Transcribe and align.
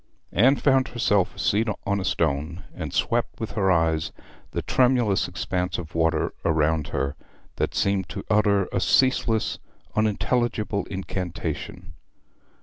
Anne 0.31 0.55
found 0.55 0.87
herself 0.87 1.35
a 1.35 1.37
seat 1.37 1.67
on 1.85 1.99
a 1.99 2.03
stone, 2.03 2.63
and 2.73 2.91
swept 2.91 3.39
with 3.39 3.51
her 3.51 3.69
eyes 3.71 4.11
the 4.49 4.63
tremulous 4.63 5.27
expanse 5.27 5.77
of 5.77 5.93
water 5.93 6.33
around 6.43 6.87
her 6.87 7.15
that 7.57 7.75
seemed 7.75 8.09
to 8.09 8.25
utter 8.27 8.65
a 8.71 8.79
ceaseless 8.79 9.59
unintelligible 9.95 10.85
incantation. 10.85 11.93